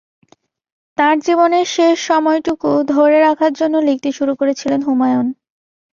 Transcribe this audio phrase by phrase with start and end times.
[0.97, 5.27] তাঁর জীবনের শেষ সময়টুকু ধরে রাখার জন্য লিখতে শুরু করেছিলেন হুমায়ূন।